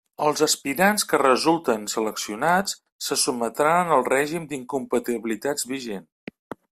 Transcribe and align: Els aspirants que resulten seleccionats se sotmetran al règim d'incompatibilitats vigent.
Els 0.27 0.39
aspirants 0.45 1.03
que 1.11 1.17
resulten 1.21 1.83
seleccionats 1.93 2.75
se 3.09 3.19
sotmetran 3.27 3.93
al 3.99 4.07
règim 4.11 4.49
d'incompatibilitats 4.55 5.69
vigent. 5.75 6.13